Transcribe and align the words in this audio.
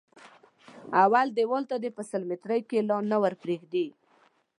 اول 1.03 1.27
دېوال 1.37 1.63
ته 1.69 1.75
دې 1.83 1.89
په 1.97 2.01
سل 2.09 2.21
ميتري 2.29 2.59
کې 2.69 2.79
لا 2.89 2.97
نه 3.11 3.17
ور 3.21 3.33
پرېږدي. 3.41 3.87